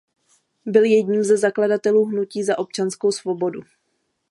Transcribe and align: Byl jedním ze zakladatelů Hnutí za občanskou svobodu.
Byl 0.65 0.83
jedním 0.83 1.23
ze 1.23 1.37
zakladatelů 1.37 2.05
Hnutí 2.05 2.43
za 2.43 2.57
občanskou 2.59 3.11
svobodu. 3.11 3.61